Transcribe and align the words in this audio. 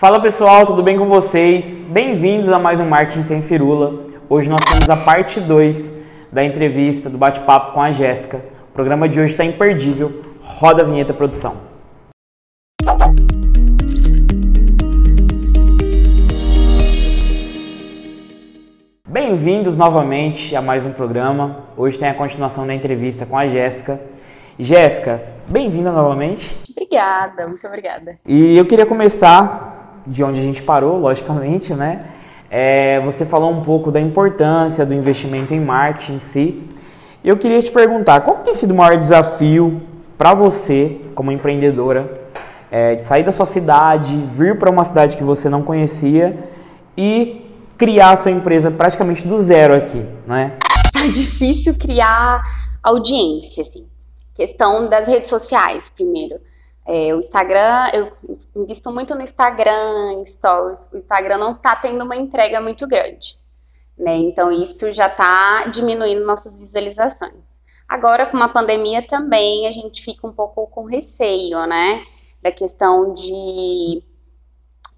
Fala 0.00 0.18
pessoal, 0.18 0.64
tudo 0.64 0.82
bem 0.82 0.96
com 0.96 1.04
vocês? 1.04 1.82
Bem-vindos 1.86 2.48
a 2.48 2.58
mais 2.58 2.80
um 2.80 2.88
Marketing 2.88 3.22
Sem 3.22 3.42
Firula. 3.42 4.06
Hoje 4.30 4.48
nós 4.48 4.64
temos 4.64 4.88
a 4.88 4.96
parte 4.96 5.38
2 5.38 5.92
da 6.32 6.42
entrevista, 6.42 7.10
do 7.10 7.18
bate-papo 7.18 7.74
com 7.74 7.82
a 7.82 7.90
Jéssica. 7.90 8.42
O 8.70 8.72
programa 8.72 9.06
de 9.06 9.20
hoje 9.20 9.32
está 9.32 9.44
imperdível. 9.44 10.22
Roda 10.40 10.80
a 10.80 10.86
vinheta 10.86 11.12
produção. 11.12 11.54
Bem-vindos 19.06 19.76
novamente 19.76 20.56
a 20.56 20.62
mais 20.62 20.86
um 20.86 20.94
programa. 20.94 21.64
Hoje 21.76 21.98
tem 21.98 22.08
a 22.08 22.14
continuação 22.14 22.66
da 22.66 22.72
entrevista 22.72 23.26
com 23.26 23.36
a 23.36 23.46
Jéssica. 23.46 24.00
Jéssica, 24.58 25.22
bem-vinda 25.46 25.92
novamente. 25.92 26.58
Obrigada, 26.70 27.46
muito 27.46 27.66
obrigada. 27.66 28.18
E 28.26 28.56
eu 28.56 28.64
queria 28.64 28.86
começar 28.86 29.69
de 30.06 30.22
onde 30.24 30.40
a 30.40 30.42
gente 30.42 30.62
parou, 30.62 30.98
logicamente, 30.98 31.74
né? 31.74 32.06
É, 32.50 33.00
você 33.00 33.24
falou 33.24 33.50
um 33.50 33.62
pouco 33.62 33.92
da 33.92 34.00
importância 34.00 34.84
do 34.84 34.92
investimento 34.92 35.54
em 35.54 35.60
marketing 35.60 36.14
em 36.14 36.20
si. 36.20 36.62
Eu 37.22 37.36
queria 37.36 37.62
te 37.62 37.70
perguntar, 37.70 38.22
qual 38.22 38.38
tem 38.38 38.54
sido 38.54 38.72
o 38.72 38.74
maior 38.74 38.96
desafio 38.96 39.82
para 40.18 40.34
você, 40.34 41.00
como 41.14 41.30
empreendedora, 41.30 42.20
é, 42.70 42.94
de 42.94 43.02
sair 43.02 43.22
da 43.22 43.32
sua 43.32 43.46
cidade, 43.46 44.16
vir 44.16 44.58
para 44.58 44.70
uma 44.70 44.84
cidade 44.84 45.16
que 45.16 45.24
você 45.24 45.48
não 45.48 45.62
conhecia 45.62 46.48
e 46.96 47.46
criar 47.76 48.10
a 48.12 48.16
sua 48.16 48.30
empresa 48.30 48.70
praticamente 48.70 49.26
do 49.26 49.42
zero 49.42 49.74
aqui, 49.74 50.04
né? 50.26 50.56
Tá 50.92 51.06
difícil 51.06 51.74
criar 51.78 52.42
audiência, 52.82 53.62
assim. 53.62 53.86
Questão 54.34 54.88
das 54.88 55.06
redes 55.06 55.30
sociais, 55.30 55.90
primeiro. 55.90 56.36
É, 56.92 57.14
o 57.14 57.20
Instagram, 57.20 57.88
eu 57.94 58.12
invisto 58.56 58.90
muito 58.90 59.14
no 59.14 59.22
Instagram, 59.22 60.24
stories. 60.26 60.80
O 60.92 60.96
Instagram 60.96 61.38
não 61.38 61.54
tá 61.54 61.76
tendo 61.76 62.04
uma 62.04 62.16
entrega 62.16 62.60
muito 62.60 62.84
grande, 62.88 63.38
né? 63.96 64.16
Então 64.16 64.50
isso 64.50 64.92
já 64.92 65.08
tá 65.08 65.68
diminuindo 65.68 66.26
nossas 66.26 66.58
visualizações. 66.58 67.44
Agora, 67.88 68.26
com 68.26 68.36
uma 68.36 68.48
pandemia 68.48 69.06
também, 69.06 69.68
a 69.68 69.72
gente 69.72 70.02
fica 70.02 70.26
um 70.26 70.32
pouco 70.32 70.66
com 70.66 70.84
receio, 70.84 71.64
né? 71.64 72.02
Da 72.42 72.50
questão 72.50 73.14
de, 73.14 74.02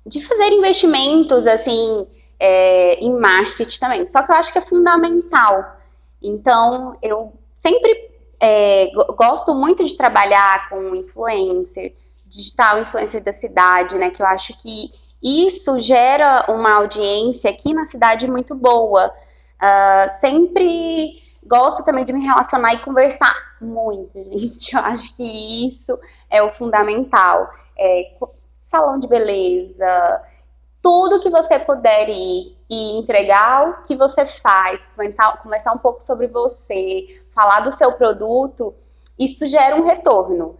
de 0.07 0.23
fazer 0.27 0.51
investimentos, 0.51 1.47
assim, 1.47 2.09
é, 2.41 2.95
em 3.05 3.13
marketing 3.13 3.79
também. 3.79 4.07
Só 4.07 4.23
que 4.23 4.33
eu 4.33 4.37
acho 4.37 4.51
que 4.51 4.57
é 4.57 4.63
fundamental. 4.63 5.77
Então, 6.23 6.97
eu 7.03 7.35
sempre 7.59 8.12
é, 8.43 8.91
gosto 9.17 9.55
muito 9.55 9.85
de 9.85 9.97
trabalhar 9.97 10.69
com 10.69 10.97
influencer, 10.97 11.95
digital 12.27 12.81
influencer 12.81 13.23
da 13.23 13.33
cidade, 13.33 13.97
né? 13.97 14.11
Que 14.11 14.21
eu 14.21 14.27
acho 14.27 14.53
que 14.57 14.91
isso 15.23 15.79
gera 15.79 16.47
uma 16.49 16.73
audiência 16.73 17.49
aqui 17.49 17.73
na 17.73 17.85
cidade 17.85 18.29
muito 18.29 18.53
boa. 18.57 19.15
Uh, 19.63 20.21
sempre 20.21 21.23
gosto 21.47 21.85
também 21.85 22.05
de 22.05 22.13
me 22.13 22.27
relacionar 22.27 22.75
e 22.75 22.79
conversar 22.81 23.33
muito, 23.61 24.11
gente. 24.33 24.75
Eu 24.75 24.81
acho 24.81 25.15
que 25.15 25.69
isso 25.69 25.97
é 26.29 26.43
o 26.43 26.51
fundamental. 26.51 27.49
É, 27.79 28.11
salão 28.61 28.99
de 28.99 29.07
beleza, 29.07 30.23
tudo 30.83 31.21
que 31.21 31.31
você 31.31 31.61
puder 31.61 32.09
ir 32.09 32.57
e 32.73 32.99
entregar 32.99 33.69
o 33.69 33.83
que 33.83 33.95
você 33.95 34.25
faz, 34.25 34.81
conversar 35.43 35.73
um 35.75 35.79
pouco 35.79 36.03
sobre 36.03 36.27
você, 36.27 37.23
falar 37.31 37.61
do 37.61 37.71
seu 37.71 37.93
produto, 37.93 38.75
isso 39.19 39.47
gera 39.47 39.77
um 39.77 39.85
retorno. 39.85 40.59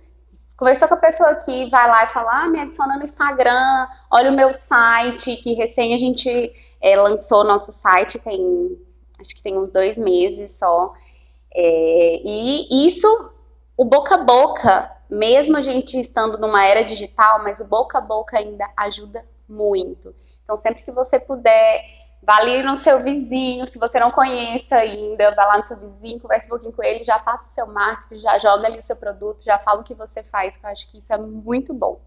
Conversou 0.55 0.89
com 0.89 0.95
a 0.95 0.99
pessoa 0.99 1.35
que 1.37 1.71
vai 1.71 1.89
lá 1.89 2.05
e 2.05 2.09
fala, 2.09 2.45
ah, 2.45 2.49
me 2.51 2.61
adiciona 2.61 2.99
no 2.99 3.05
Instagram, 3.05 3.89
olha 4.11 4.31
o 4.31 4.37
meu 4.37 4.53
site, 4.53 5.37
que 5.37 5.55
recém 5.55 5.95
a 5.95 5.97
gente 5.97 6.53
é, 6.83 6.95
lançou 6.97 7.45
nosso 7.45 7.73
site, 7.73 8.19
tem, 8.19 8.79
acho 9.19 9.35
que 9.35 9.43
tem 9.43 9.57
uns 9.57 9.71
dois 9.71 9.97
meses 9.97 10.53
só. 10.53 10.93
É, 11.55 12.21
e 12.23 12.87
isso, 12.87 13.31
o 13.75 13.87
boca 13.87 14.17
a 14.17 14.25
boca, 14.25 14.95
mesmo 15.09 15.57
a 15.57 15.63
gente 15.63 15.99
estando 15.99 16.37
numa 16.37 16.63
era 16.63 16.85
digital, 16.85 17.43
mas 17.43 17.59
o 17.59 17.65
boca 17.65 17.97
a 17.97 18.03
boca 18.03 18.39
ainda 18.39 18.69
ajuda 18.77 19.25
muito. 19.49 20.15
Então, 20.45 20.59
sempre 20.59 20.83
que 20.83 20.93
você 20.93 21.19
puder, 21.19 22.02
vá 22.23 22.37
ali 22.37 22.63
no 22.63 22.77
seu 22.77 23.03
vizinho, 23.03 23.67
se 23.67 23.79
você 23.79 23.99
não 23.99 24.11
conhece 24.11 24.73
ainda, 24.73 25.35
vá 25.35 25.45
lá 25.45 25.59
no 25.59 25.67
seu 25.67 25.77
vizinho, 25.77 26.21
converse 26.21 26.47
um 26.47 26.51
pouquinho 26.51 26.73
com 26.73 26.83
ele, 26.83 27.03
já 27.03 27.19
faça 27.19 27.51
o 27.51 27.55
seu 27.55 27.67
marketing, 27.67 28.21
já 28.21 28.39
joga 28.39 28.67
ali 28.67 28.79
o 28.79 28.87
seu 28.87 28.95
produto, 28.95 29.45
já 29.45 29.59
fala 29.59 29.81
o 29.81 29.85
que 29.85 29.95
você 29.95 30.23
faz, 30.23 30.57
que 30.57 30.65
eu 30.65 30.71
acho 30.71 30.89
que 30.89 30.99
isso 30.99 31.13
é 31.13 31.19
muito 31.19 31.75
bom. 31.75 32.01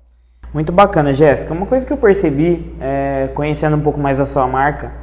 Muito 0.54 0.72
bacana, 0.72 1.14
Jéssica. 1.14 1.54
Uma 1.54 1.66
coisa 1.66 1.86
que 1.86 1.92
eu 1.92 1.98
percebi, 1.98 2.74
é, 2.80 3.30
conhecendo 3.36 3.76
um 3.76 3.82
pouco 3.82 4.00
mais 4.00 4.20
a 4.22 4.26
sua 4.26 4.48
marca, 4.48 4.94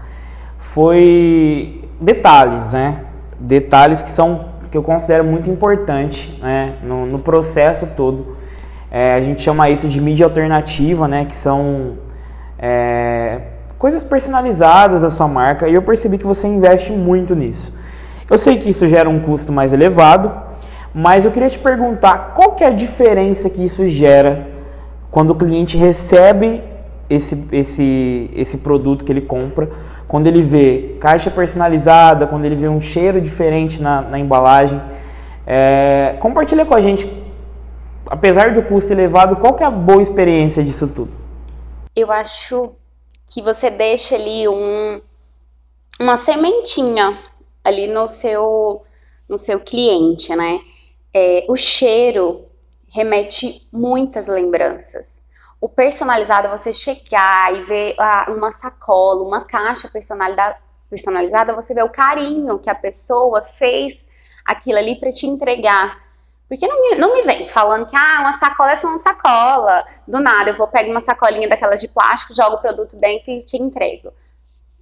foi 0.59 1.87
detalhes, 2.01 2.73
né? 2.73 3.05
Detalhes 3.39 4.03
que 4.03 4.09
são 4.09 4.51
que 4.71 4.79
eu 4.79 4.83
considero 4.83 5.23
muito 5.23 5.51
importante 5.51 6.41
né? 6.41 6.79
no, 6.83 7.05
no 7.05 7.19
processo 7.19 7.87
todo. 7.95 8.39
É, 8.91 9.15
a 9.15 9.21
gente 9.21 9.43
chama 9.43 9.69
isso 9.69 9.87
de 9.87 10.01
mídia 10.01 10.25
alternativa, 10.25 11.07
né? 11.07 11.27
Que 11.27 11.37
são 11.37 11.99
é, 12.59 12.92
coisas 13.83 14.05
personalizadas 14.05 15.03
da 15.03 15.11
sua 15.11 15.27
marca 15.27 15.69
e 15.69 15.75
eu 15.75 15.83
percebi 15.83 16.17
que 16.17 16.25
você 16.25 16.47
investe 16.47 16.93
muito 16.93 17.35
nisso. 17.35 17.75
Eu 18.31 18.39
sei 18.39 18.57
que 18.57 18.71
isso 18.71 18.87
gera 18.87 19.11
um 19.11 19.19
custo 19.19 19.51
mais 19.51 19.73
elevado, 19.73 20.33
mas 20.95 21.25
eu 21.25 21.33
queria 21.33 21.51
te 21.51 21.59
perguntar 21.59 22.33
qual 22.33 22.53
que 22.53 22.63
é 22.63 22.69
a 22.69 22.71
diferença 22.71 23.51
que 23.51 23.65
isso 23.65 23.89
gera 23.89 24.47
quando 25.11 25.31
o 25.31 25.35
cliente 25.35 25.77
recebe 25.77 26.63
esse, 27.11 27.45
esse, 27.51 28.31
esse 28.37 28.59
produto 28.59 29.05
que 29.05 29.11
ele 29.11 29.23
compra, 29.23 29.69
quando 30.07 30.29
ele 30.29 30.43
vê 30.43 30.97
caixa 31.01 31.29
personalizada, 31.29 32.25
quando 32.29 32.45
ele 32.45 32.55
vê 32.55 32.69
um 32.69 32.81
cheiro 32.81 33.21
diferente 33.21 33.83
na, 33.83 34.01
na 34.01 34.17
embalagem. 34.17 34.81
É, 35.45 36.15
compartilha 36.21 36.65
com 36.65 36.77
a 36.77 36.81
gente, 36.81 37.13
apesar 38.07 38.53
do 38.53 38.63
custo 38.63 38.93
elevado, 38.93 39.35
qual 39.35 39.55
que 39.55 39.65
é 39.65 39.67
a 39.67 39.73
boa 39.73 40.01
experiência 40.01 40.63
disso 40.63 40.87
tudo? 40.87 41.23
eu 41.95 42.11
acho 42.11 42.73
que 43.27 43.41
você 43.43 43.71
deixa 43.71 44.15
ali 44.15 44.49
um, 44.49 45.01
uma 46.01 46.19
sementinha 46.19 47.19
ali 47.65 47.87
no 47.87 48.09
seu, 48.09 48.83
no 49.29 49.39
seu 49.39 49.61
cliente, 49.61 50.35
né? 50.35 50.61
É, 51.15 51.45
o 51.49 51.57
cheiro 51.57 52.47
remete 52.89 53.67
muitas 53.73 54.27
lembranças. 54.27 55.21
O 55.61 55.69
personalizado, 55.69 56.49
você 56.49 56.73
chegar 56.73 57.55
e 57.55 57.63
ver 57.63 57.95
ah, 57.99 58.27
uma 58.29 58.53
sacola, 58.59 59.23
uma 59.23 59.43
caixa 59.43 59.89
personalizada, 59.89 61.55
você 61.55 61.73
vê 61.73 61.83
o 61.83 61.89
carinho 61.89 62.59
que 62.59 62.69
a 62.69 62.75
pessoa 62.75 63.43
fez 63.43 64.09
aquilo 64.45 64.79
ali 64.79 64.99
para 64.99 65.13
te 65.13 65.27
entregar. 65.27 66.02
Porque 66.53 66.69
não 66.69 66.83
me, 66.83 66.97
não 66.97 67.15
me 67.15 67.23
vem 67.23 67.49
falando 67.49 67.87
que 67.87 67.97
ah, 67.97 68.19
uma 68.21 68.39
sacola 68.39 68.73
é 68.73 68.77
só 68.77 68.87
uma 68.87 68.99
sacola. 68.99 69.87
Do 70.07 70.21
nada, 70.21 70.51
eu 70.51 70.57
vou 70.59 70.69
pegar 70.69 70.91
uma 70.91 71.03
sacolinha 71.03 71.49
daquelas 71.49 71.81
de 71.81 71.89
plástico, 71.89 72.35
jogo 72.35 72.57
o 72.57 72.61
produto 72.61 72.95
dentro 72.95 73.31
e 73.31 73.41
te 73.41 73.57
entrego. 73.57 74.13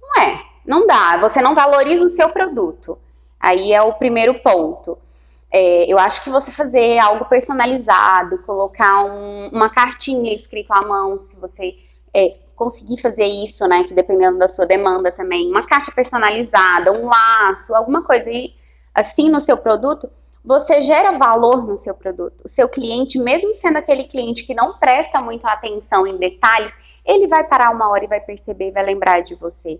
Não 0.01 0.21
é, 0.21 0.41
não 0.65 0.85
dá. 0.85 1.15
Você 1.19 1.41
não 1.41 1.55
valoriza 1.55 2.03
o 2.03 2.09
seu 2.09 2.27
produto. 2.27 2.99
Aí 3.39 3.71
é 3.71 3.81
o 3.81 3.93
primeiro 3.93 4.37
ponto. 4.41 4.97
É, 5.49 5.89
eu 5.89 5.97
acho 5.97 6.21
que 6.21 6.29
você 6.29 6.51
fazer 6.51 6.99
algo 6.99 7.23
personalizado, 7.23 8.39
colocar 8.39 9.05
um, 9.05 9.47
uma 9.53 9.69
cartinha 9.69 10.35
escrita 10.35 10.73
à 10.75 10.85
mão, 10.85 11.21
se 11.23 11.37
você 11.37 11.77
é, 12.13 12.37
conseguir 12.53 13.01
fazer 13.01 13.27
isso, 13.27 13.65
né? 13.65 13.85
Que 13.85 13.93
dependendo 13.93 14.37
da 14.37 14.49
sua 14.49 14.65
demanda 14.65 15.09
também, 15.09 15.49
uma 15.49 15.65
caixa 15.65 15.89
personalizada, 15.93 16.91
um 16.91 17.05
laço, 17.05 17.73
alguma 17.73 18.03
coisa 18.03 18.29
assim 18.93 19.29
no 19.29 19.39
seu 19.39 19.55
produto, 19.55 20.09
você 20.43 20.81
gera 20.81 21.17
valor 21.17 21.65
no 21.65 21.77
seu 21.77 21.93
produto. 21.93 22.43
O 22.43 22.49
seu 22.49 22.67
cliente, 22.67 23.19
mesmo 23.19 23.53
sendo 23.55 23.77
aquele 23.77 24.05
cliente 24.05 24.43
que 24.43 24.53
não 24.53 24.77
presta 24.77 25.21
muito 25.21 25.45
atenção 25.45 26.07
em 26.07 26.17
detalhes, 26.17 26.73
ele 27.05 27.27
vai 27.27 27.43
parar 27.43 27.71
uma 27.71 27.89
hora 27.89 28.03
e 28.03 28.07
vai 28.07 28.19
perceber 28.19 28.69
e 28.69 28.71
vai 28.71 28.83
lembrar 28.83 29.21
de 29.21 29.35
você. 29.35 29.79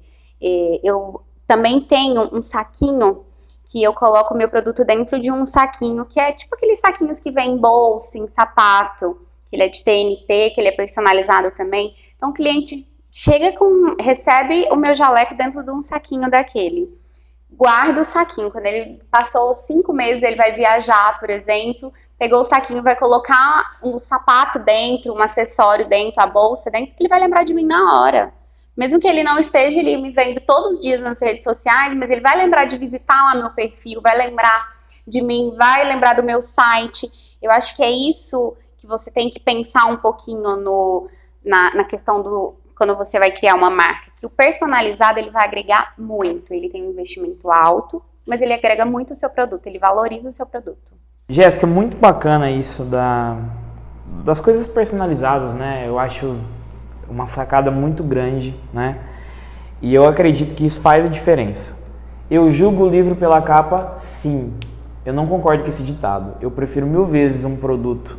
Eu 0.84 1.22
também 1.48 1.82
tenho 1.82 2.30
um 2.32 2.42
saquinho 2.42 3.26
que 3.66 3.82
eu 3.82 3.94
coloco 3.94 4.34
o 4.34 4.38
meu 4.38 4.50
produto 4.50 4.84
dentro 4.84 5.20
de 5.20 5.32
um 5.32 5.46
saquinho, 5.46 6.06
que 6.06 6.20
é 6.20 6.32
tipo 6.32 6.54
aqueles 6.56 6.80
saquinhos 6.80 7.20
que 7.20 7.32
vem 7.32 7.52
em 7.52 7.58
bolsa, 7.58 8.18
em 8.18 8.28
sapato, 8.28 9.18
que 9.46 9.56
ele 9.56 9.64
é 9.64 9.68
de 9.68 9.84
TNT, 9.84 10.52
que 10.52 10.56
ele 10.60 10.70
é 10.70 10.72
personalizado 10.72 11.52
também. 11.52 11.96
Então 12.16 12.30
o 12.30 12.34
cliente 12.34 12.88
chega 13.12 13.58
com, 13.58 13.96
recebe 14.00 14.68
o 14.72 14.76
meu 14.76 14.94
jaleco 14.94 15.36
dentro 15.36 15.64
de 15.64 15.72
um 15.72 15.82
saquinho 15.82 16.30
daquele 16.30 17.01
guarda 17.52 18.02
o 18.02 18.06
saquinho. 18.06 18.52
Quando 18.52 18.66
ele 18.66 19.00
passou 19.12 19.54
cinco 19.54 19.94
meses, 19.94 20.24
ele 20.24 20.36
vai 20.36 20.54
viajar, 20.54 21.20
por 21.20 21.30
exemplo, 21.30 21.94
pegou 22.18 22.40
o 22.40 22.44
saquinho, 22.44 22.82
vai 22.82 22.96
colocar 22.96 23.78
um 23.84 23.98
sapato 23.98 24.60
dentro, 24.60 25.14
um 25.14 25.22
acessório 25.22 25.88
dentro, 25.88 26.22
a 26.22 26.28
bolsa 26.28 26.72
dentro, 26.72 26.96
ele 27.00 27.10
vai 27.10 27.20
lembrar 27.20 27.44
de 27.44 27.54
mim 27.54 27.66
na 27.66 28.02
hora. 28.02 28.34
Mesmo 28.76 29.00
que 29.00 29.08
ele 29.08 29.24
não 29.24 29.38
esteja 29.38 29.80
ele 29.80 29.98
me 29.98 30.12
vendo 30.12 30.40
todos 30.42 30.74
os 30.74 30.80
dias 30.80 31.02
nas 31.02 31.20
redes 31.22 31.44
sociais, 31.44 31.94
mas 31.94 32.10
ele 32.10 32.22
vai 32.22 32.38
lembrar 32.38 32.66
de 32.66 32.78
visitar 32.78 33.22
lá 33.26 33.36
meu 33.36 33.52
perfil, 33.52 34.02
vai 34.02 34.18
lembrar 34.18 34.82
de 35.06 35.22
mim, 35.22 35.54
vai 35.58 35.84
lembrar 35.86 36.14
do 36.14 36.24
meu 36.24 36.42
site. 36.42 37.12
Eu 37.42 37.52
acho 37.52 37.76
que 37.76 37.84
é 37.84 37.92
isso 37.92 38.56
que 38.78 38.88
você 38.88 39.12
tem 39.12 39.30
que 39.30 39.40
pensar 39.40 39.86
um 39.88 39.98
pouquinho 39.98 40.56
no, 40.56 41.08
na, 41.44 41.76
na 41.76 41.84
questão 41.84 42.22
do 42.22 42.56
quando 42.82 42.98
você 42.98 43.20
vai 43.20 43.30
criar 43.30 43.54
uma 43.54 43.70
marca, 43.70 44.10
que 44.18 44.26
o 44.26 44.30
personalizado 44.30 45.20
ele 45.20 45.30
vai 45.30 45.46
agregar 45.46 45.94
muito. 46.00 46.52
Ele 46.52 46.68
tem 46.68 46.84
um 46.84 46.90
investimento 46.90 47.52
alto, 47.52 48.02
mas 48.26 48.42
ele 48.42 48.56
agrega 48.56 48.88
muito 48.88 49.14
o 49.14 49.16
seu 49.16 49.30
produto, 49.30 49.68
ele 49.68 49.78
valoriza 49.78 50.30
o 50.30 50.32
seu 50.32 50.48
produto. 50.48 50.92
Jéssica, 51.30 51.68
muito 51.68 51.96
bacana 51.96 52.50
isso 52.50 52.84
da, 52.84 53.38
das 54.26 54.42
coisas 54.42 54.68
personalizadas, 54.68 55.54
né? 55.54 55.88
Eu 55.88 56.00
acho 56.00 56.40
uma 57.08 57.28
sacada 57.28 57.70
muito 57.70 58.04
grande, 58.04 58.60
né? 58.74 58.98
E 59.80 59.94
eu 59.94 60.08
acredito 60.08 60.56
que 60.56 60.66
isso 60.66 60.82
faz 60.82 61.06
a 61.06 61.08
diferença. 61.08 61.78
Eu 62.32 62.52
julgo 62.52 62.86
o 62.86 62.90
livro 62.90 63.16
pela 63.16 63.44
capa? 63.44 63.94
Sim. 64.00 64.56
Eu 65.06 65.14
não 65.14 65.28
concordo 65.28 65.62
com 65.62 65.70
esse 65.70 65.84
ditado. 65.84 66.36
Eu 66.42 66.50
prefiro 66.50 66.88
mil 66.88 67.06
vezes 67.06 67.46
um 67.46 67.56
produto 67.56 68.18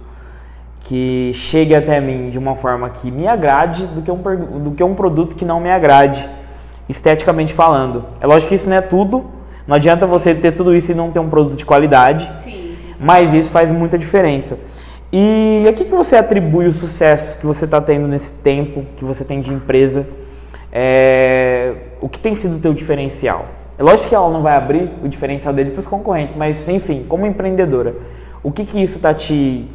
que 0.82 1.32
chegue 1.34 1.74
até 1.74 2.00
mim 2.00 2.28
de 2.30 2.38
uma 2.38 2.54
forma 2.54 2.90
que 2.90 3.10
me 3.10 3.26
agrade 3.26 3.86
do 3.86 4.02
que 4.02 4.10
um, 4.10 4.18
do 4.62 4.70
que 4.72 4.82
um 4.82 4.94
produto 4.94 5.36
que 5.36 5.44
não 5.44 5.60
me 5.60 5.70
agrade, 5.70 6.28
esteticamente 6.88 7.54
falando. 7.54 8.04
É 8.20 8.26
lógico 8.26 8.48
que 8.48 8.54
isso 8.54 8.68
não 8.68 8.76
é 8.76 8.80
tudo, 8.80 9.24
não 9.66 9.76
adianta 9.76 10.06
você 10.06 10.34
ter 10.34 10.52
tudo 10.52 10.74
isso 10.74 10.92
e 10.92 10.94
não 10.94 11.10
ter 11.10 11.20
um 11.20 11.28
produto 11.28 11.56
de 11.56 11.64
qualidade, 11.64 12.30
Sim. 12.44 12.74
mas 12.98 13.32
isso 13.32 13.50
faz 13.50 13.70
muita 13.70 13.96
diferença. 13.96 14.58
E 15.12 15.64
a 15.68 15.72
que, 15.72 15.84
que 15.84 15.90
você 15.90 16.16
atribui 16.16 16.66
o 16.66 16.72
sucesso 16.72 17.38
que 17.38 17.46
você 17.46 17.66
está 17.66 17.80
tendo 17.80 18.08
nesse 18.08 18.32
tempo 18.32 18.84
que 18.96 19.04
você 19.04 19.24
tem 19.24 19.40
de 19.40 19.52
empresa? 19.52 20.06
É, 20.72 21.74
o 22.00 22.08
que 22.08 22.18
tem 22.18 22.34
sido 22.34 22.56
o 22.56 22.58
teu 22.58 22.72
diferencial? 22.72 23.46
É 23.78 23.82
lógico 23.82 24.08
que 24.08 24.14
ela 24.14 24.30
não 24.30 24.42
vai 24.42 24.56
abrir 24.56 24.90
o 25.02 25.08
diferencial 25.08 25.52
dele 25.52 25.70
para 25.70 25.80
os 25.80 25.86
concorrentes, 25.86 26.34
mas 26.34 26.66
enfim, 26.68 27.04
como 27.08 27.26
empreendedora, 27.26 27.94
o 28.42 28.50
que, 28.50 28.64
que 28.64 28.82
isso 28.82 28.96
está 28.96 29.12
te 29.12 29.68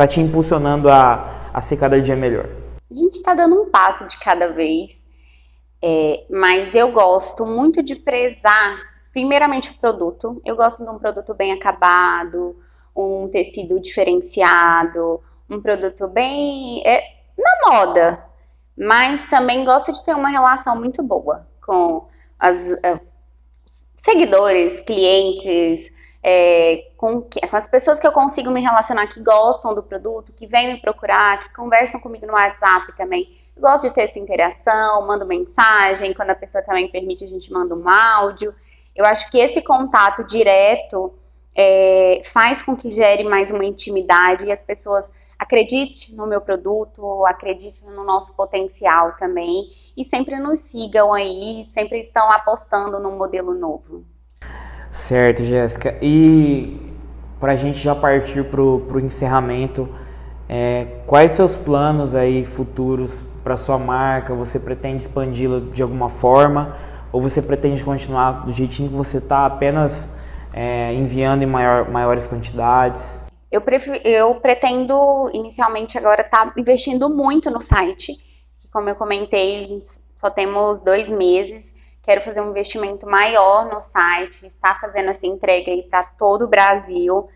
está 0.00 0.06
te 0.06 0.20
impulsionando 0.20 0.88
a, 0.88 1.50
a 1.52 1.60
ser 1.60 1.76
cada 1.76 2.00
dia 2.00 2.16
melhor? 2.16 2.48
A 2.90 2.94
gente 2.94 3.16
está 3.16 3.34
dando 3.34 3.60
um 3.60 3.70
passo 3.70 4.06
de 4.06 4.18
cada 4.18 4.50
vez, 4.50 5.06
é, 5.82 6.24
mas 6.30 6.74
eu 6.74 6.90
gosto 6.90 7.44
muito 7.44 7.82
de 7.82 7.96
prezar, 7.96 8.80
primeiramente, 9.12 9.70
o 9.70 9.78
produto. 9.78 10.40
Eu 10.44 10.56
gosto 10.56 10.82
de 10.82 10.90
um 10.90 10.98
produto 10.98 11.34
bem 11.34 11.52
acabado, 11.52 12.56
um 12.96 13.28
tecido 13.28 13.78
diferenciado, 13.78 15.20
um 15.50 15.60
produto 15.60 16.08
bem 16.08 16.82
é, 16.86 17.02
na 17.36 17.70
moda, 17.70 18.24
mas 18.78 19.22
também 19.28 19.66
gosto 19.66 19.92
de 19.92 20.02
ter 20.02 20.14
uma 20.14 20.30
relação 20.30 20.76
muito 20.76 21.02
boa 21.02 21.46
com 21.60 22.08
as, 22.38 22.74
seguidores, 24.02 24.80
clientes, 24.80 25.90
é, 26.22 26.88
com, 26.96 27.22
com, 27.22 27.56
as 27.56 27.68
pessoas 27.68 27.98
que 27.98 28.06
eu 28.06 28.12
consigo 28.12 28.50
me 28.50 28.60
relacionar 28.60 29.06
que 29.06 29.20
gostam 29.20 29.74
do 29.74 29.82
produto, 29.82 30.32
que 30.32 30.46
vêm 30.46 30.74
me 30.74 30.80
procurar, 30.80 31.38
que 31.38 31.52
conversam 31.54 32.00
comigo 32.00 32.26
no 32.26 32.32
WhatsApp 32.32 32.94
também. 32.96 33.28
Eu 33.56 33.62
gosto 33.62 33.86
de 33.86 33.94
ter 33.94 34.02
essa 34.02 34.18
interação, 34.18 35.06
mando 35.06 35.26
mensagem, 35.26 36.14
quando 36.14 36.30
a 36.30 36.34
pessoa 36.34 36.62
também 36.62 36.88
permite, 36.88 37.24
a 37.24 37.28
gente 37.28 37.52
manda 37.52 37.74
um 37.74 37.88
áudio. 37.88 38.54
Eu 38.94 39.04
acho 39.04 39.30
que 39.30 39.38
esse 39.38 39.62
contato 39.62 40.24
direto 40.24 41.12
é, 41.56 42.20
faz 42.24 42.62
com 42.62 42.76
que 42.76 42.90
gere 42.90 43.24
mais 43.24 43.50
uma 43.50 43.64
intimidade 43.64 44.46
e 44.46 44.52
as 44.52 44.62
pessoas 44.62 45.10
acreditem 45.40 46.14
no 46.14 46.26
meu 46.26 46.42
produto, 46.42 47.24
acreditem 47.24 47.88
no 47.88 48.04
nosso 48.04 48.34
potencial 48.34 49.14
também 49.18 49.70
e 49.96 50.04
sempre 50.04 50.38
nos 50.38 50.60
sigam 50.60 51.14
aí, 51.14 51.66
sempre 51.72 51.98
estão 52.00 52.30
apostando 52.30 53.00
num 53.00 53.16
modelo 53.16 53.54
novo. 53.54 54.04
Certo, 54.90 55.42
Jéssica. 55.42 55.96
E 56.02 56.94
para 57.40 57.52
a 57.52 57.56
gente 57.56 57.78
já 57.78 57.94
partir 57.94 58.44
para 58.44 58.60
o 58.60 59.00
encerramento, 59.00 59.88
é, 60.46 60.98
quais 61.06 61.32
seus 61.32 61.56
planos 61.56 62.14
aí 62.14 62.44
futuros 62.44 63.22
para 63.42 63.56
sua 63.56 63.78
marca? 63.78 64.34
Você 64.34 64.60
pretende 64.60 65.04
expandi-la 65.04 65.60
de 65.60 65.80
alguma 65.80 66.10
forma 66.10 66.76
ou 67.10 67.22
você 67.22 67.40
pretende 67.40 67.82
continuar 67.82 68.44
do 68.44 68.52
jeitinho 68.52 68.90
que 68.90 68.94
você 68.94 69.16
está, 69.16 69.46
apenas 69.46 70.14
é, 70.52 70.92
enviando 70.92 71.42
em 71.42 71.46
maior, 71.46 71.88
maiores 71.88 72.26
quantidades? 72.26 73.18
Eu, 73.50 73.62
eu 74.04 74.34
pretendo 74.36 75.30
inicialmente 75.32 75.98
agora 75.98 76.22
estar 76.22 76.46
tá 76.46 76.54
investindo 76.56 77.08
muito 77.10 77.50
no 77.50 77.60
site, 77.60 78.14
que 78.58 78.70
como 78.70 78.88
eu 78.88 78.94
comentei, 78.94 79.80
só 80.16 80.30
temos 80.30 80.80
dois 80.80 81.10
meses 81.10 81.74
quero 82.02 82.22
fazer 82.22 82.40
um 82.40 82.50
investimento 82.50 83.06
maior 83.06 83.72
no 83.72 83.80
site, 83.80 84.46
está 84.46 84.74
fazendo 84.80 85.10
essa 85.10 85.26
entrega 85.26 85.70
aí 85.70 85.82
para 85.82 86.02
todo 86.02 86.44
o 86.44 86.48
Brasil 86.48 87.28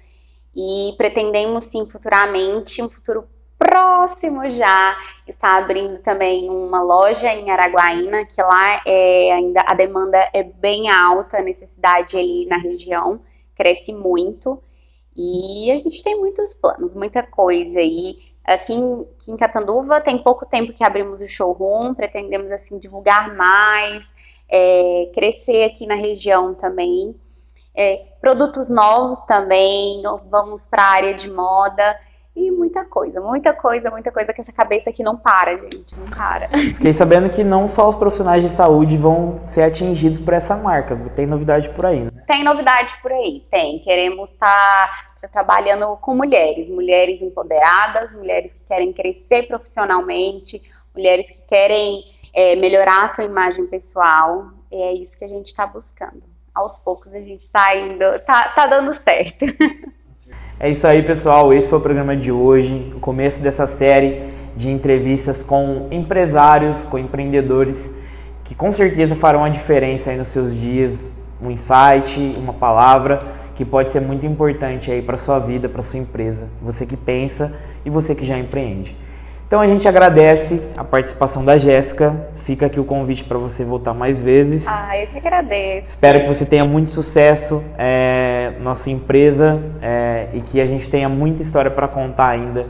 e 0.54 0.94
pretendemos 0.96 1.64
sim 1.64 1.86
futuramente, 1.88 2.82
um 2.82 2.88
futuro 2.88 3.28
próximo 3.58 4.50
já, 4.50 4.96
está 5.26 5.58
abrindo 5.58 5.98
também 5.98 6.50
uma 6.50 6.82
loja 6.82 7.32
em 7.32 7.50
Araguaína, 7.50 8.24
que 8.24 8.42
lá 8.42 8.82
é 8.86 9.32
ainda 9.32 9.62
a 9.66 9.74
demanda 9.74 10.18
é 10.32 10.42
bem 10.42 10.90
alta, 10.90 11.38
a 11.38 11.42
necessidade 11.42 12.16
ali 12.16 12.46
na 12.46 12.58
região 12.58 13.20
cresce 13.54 13.92
muito. 13.92 14.60
E 15.16 15.70
a 15.70 15.76
gente 15.76 16.02
tem 16.02 16.18
muitos 16.18 16.54
planos, 16.54 16.94
muita 16.94 17.22
coisa 17.22 17.78
aí. 17.78 18.18
Aqui 18.44 18.74
em, 18.74 19.00
aqui 19.02 19.32
em 19.32 19.36
Catanduva 19.36 20.00
tem 20.00 20.18
pouco 20.18 20.44
tempo 20.44 20.72
que 20.72 20.84
abrimos 20.84 21.22
o 21.22 21.26
showroom, 21.26 21.94
pretendemos 21.94 22.50
assim 22.50 22.78
divulgar 22.78 23.34
mais, 23.34 24.04
é, 24.50 25.10
crescer 25.14 25.64
aqui 25.64 25.86
na 25.86 25.94
região 25.94 26.54
também. 26.54 27.14
É, 27.76 28.04
produtos 28.20 28.68
novos 28.68 29.18
também, 29.20 30.02
vamos 30.30 30.64
para 30.66 30.82
a 30.82 30.90
área 30.90 31.14
de 31.14 31.30
moda 31.30 31.98
e 32.36 32.50
muita 32.50 32.84
coisa, 32.84 33.20
muita 33.20 33.52
coisa, 33.52 33.90
muita 33.90 34.10
coisa 34.10 34.32
que 34.32 34.40
essa 34.40 34.52
cabeça 34.52 34.90
aqui 34.90 35.04
não 35.04 35.16
para, 35.16 35.56
gente, 35.56 35.96
não 35.96 36.04
para. 36.04 36.48
Fiquei 36.74 36.92
sabendo 36.92 37.30
que 37.30 37.44
não 37.44 37.68
só 37.68 37.88
os 37.88 37.94
profissionais 37.94 38.42
de 38.42 38.48
saúde 38.48 38.96
vão 38.96 39.40
ser 39.46 39.62
atingidos 39.62 40.18
por 40.18 40.34
essa 40.34 40.56
marca, 40.56 40.96
tem 41.10 41.26
novidade 41.26 41.70
por 41.70 41.86
aí, 41.86 42.00
né? 42.00 42.10
Tem 42.26 42.42
novidade 42.42 42.92
por 43.00 43.12
aí, 43.12 43.46
tem. 43.50 43.78
Queremos 43.78 44.30
estar 44.30 45.10
tá 45.20 45.28
trabalhando 45.28 45.96
com 45.98 46.16
mulheres, 46.16 46.68
mulheres 46.68 47.22
empoderadas, 47.22 48.12
mulheres 48.12 48.52
que 48.52 48.64
querem 48.64 48.92
crescer 48.92 49.46
profissionalmente, 49.46 50.60
mulheres 50.92 51.38
que 51.38 51.46
querem 51.46 52.02
é, 52.34 52.56
melhorar 52.56 53.04
a 53.04 53.14
sua 53.14 53.24
imagem 53.24 53.66
pessoal. 53.66 54.48
E 54.72 54.82
é 54.82 54.92
isso 54.92 55.16
que 55.16 55.24
a 55.24 55.28
gente 55.28 55.46
está 55.46 55.68
buscando. 55.68 56.22
Aos 56.52 56.80
poucos 56.80 57.12
a 57.14 57.20
gente 57.20 57.42
está 57.42 57.76
indo, 57.76 58.18
tá, 58.20 58.48
tá 58.48 58.66
dando 58.66 58.92
certo. 58.92 59.46
É 60.58 60.70
isso 60.70 60.86
aí, 60.86 61.02
pessoal. 61.02 61.52
Esse 61.52 61.68
foi 61.68 61.78
o 61.78 61.82
programa 61.82 62.16
de 62.16 62.30
hoje, 62.30 62.92
o 62.94 63.00
começo 63.00 63.42
dessa 63.42 63.66
série 63.66 64.22
de 64.56 64.70
entrevistas 64.70 65.42
com 65.42 65.88
empresários, 65.90 66.86
com 66.86 66.96
empreendedores 66.96 67.90
que 68.44 68.54
com 68.54 68.70
certeza 68.70 69.16
farão 69.16 69.42
a 69.42 69.48
diferença 69.48 70.10
aí 70.10 70.16
nos 70.16 70.28
seus 70.28 70.54
dias, 70.54 71.10
um 71.42 71.50
insight, 71.50 72.20
uma 72.38 72.52
palavra 72.52 73.22
que 73.56 73.64
pode 73.64 73.90
ser 73.90 74.00
muito 74.00 74.26
importante 74.26 74.92
aí 74.92 75.02
para 75.02 75.16
sua 75.16 75.40
vida, 75.40 75.68
para 75.68 75.82
sua 75.82 75.98
empresa, 75.98 76.48
você 76.62 76.86
que 76.86 76.96
pensa 76.96 77.52
e 77.84 77.90
você 77.90 78.14
que 78.14 78.24
já 78.24 78.38
empreende. 78.38 78.96
Então 79.54 79.62
a 79.62 79.68
gente 79.68 79.86
agradece 79.86 80.60
a 80.76 80.82
participação 80.82 81.44
da 81.44 81.56
Jéssica. 81.56 82.26
Fica 82.34 82.66
aqui 82.66 82.80
o 82.80 82.84
convite 82.84 83.22
para 83.22 83.38
você 83.38 83.64
voltar 83.64 83.94
mais 83.94 84.20
vezes. 84.20 84.66
Ah, 84.66 84.98
eu 84.98 85.06
que 85.06 85.16
agradeço. 85.16 85.94
Espero 85.94 86.22
que 86.22 86.26
você 86.26 86.44
tenha 86.44 86.64
muito 86.64 86.90
sucesso 86.90 87.62
é, 87.78 88.54
na 88.60 88.74
sua 88.74 88.90
empresa 88.90 89.62
é, 89.80 90.26
e 90.32 90.40
que 90.40 90.60
a 90.60 90.66
gente 90.66 90.90
tenha 90.90 91.08
muita 91.08 91.40
história 91.40 91.70
para 91.70 91.86
contar 91.86 92.30
ainda 92.30 92.66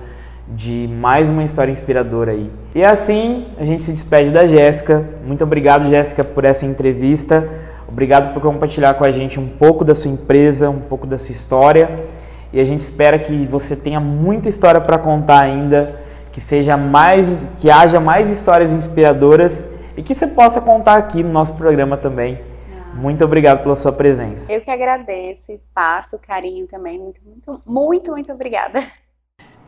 de 0.46 0.86
mais 1.00 1.30
uma 1.30 1.42
história 1.42 1.72
inspiradora 1.72 2.32
aí. 2.32 2.50
E 2.74 2.84
assim 2.84 3.46
a 3.58 3.64
gente 3.64 3.82
se 3.82 3.90
despede 3.90 4.30
da 4.30 4.46
Jéssica. 4.46 5.08
Muito 5.24 5.42
obrigado, 5.42 5.88
Jéssica, 5.88 6.22
por 6.22 6.44
essa 6.44 6.66
entrevista. 6.66 7.48
Obrigado 7.88 8.34
por 8.34 8.42
compartilhar 8.42 8.92
com 8.92 9.04
a 9.04 9.10
gente 9.10 9.40
um 9.40 9.48
pouco 9.48 9.86
da 9.86 9.94
sua 9.94 10.10
empresa, 10.10 10.68
um 10.68 10.80
pouco 10.80 11.06
da 11.06 11.16
sua 11.16 11.32
história. 11.32 12.04
E 12.52 12.60
a 12.60 12.64
gente 12.64 12.82
espera 12.82 13.18
que 13.18 13.46
você 13.46 13.74
tenha 13.74 14.00
muita 14.00 14.50
história 14.50 14.82
para 14.82 14.98
contar 14.98 15.40
ainda 15.40 16.03
que 16.34 16.40
seja 16.40 16.76
mais, 16.76 17.48
que 17.58 17.70
haja 17.70 18.00
mais 18.00 18.28
histórias 18.28 18.72
inspiradoras 18.72 19.64
e 19.96 20.02
que 20.02 20.16
você 20.16 20.26
possa 20.26 20.60
contar 20.60 20.96
aqui 20.96 21.22
no 21.22 21.30
nosso 21.30 21.54
programa 21.54 21.96
também. 21.96 22.40
Ah. 22.76 22.96
Muito 22.96 23.24
obrigado 23.24 23.62
pela 23.62 23.76
sua 23.76 23.92
presença. 23.92 24.52
Eu 24.52 24.60
que 24.60 24.68
agradeço 24.68 25.52
o 25.52 25.54
espaço, 25.54 26.16
o 26.16 26.18
carinho 26.18 26.66
também. 26.66 26.98
Muito, 26.98 27.20
muito, 27.24 27.62
muito, 27.64 28.10
muito 28.10 28.32
obrigada. 28.32 28.82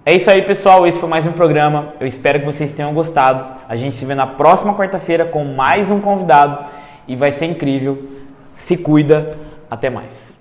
É 0.04 0.12
isso 0.12 0.28
aí, 0.28 0.42
pessoal. 0.42 0.85
Esse 0.88 0.99
foi 0.99 1.08
mais 1.08 1.25
um 1.25 1.32
programa. 1.32 1.94
Eu 2.00 2.06
espero 2.06 2.40
que 2.40 2.46
vocês 2.46 2.73
tenham 2.73 2.92
gostado. 2.92 3.61
A 3.68 3.76
gente 3.76 3.96
se 3.96 4.04
vê 4.04 4.16
na 4.16 4.26
próxima 4.26 4.76
quarta-feira 4.76 5.25
com 5.25 5.44
mais 5.44 5.88
um 5.88 6.00
convidado 6.00 6.66
e 7.06 7.14
vai 7.14 7.30
ser 7.30 7.46
incrível. 7.46 8.08
Se 8.50 8.76
cuida. 8.76 9.38
Até 9.70 9.88
mais. 9.88 10.37